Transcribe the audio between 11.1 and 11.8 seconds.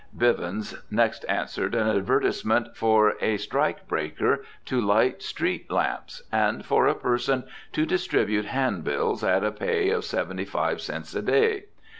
a day.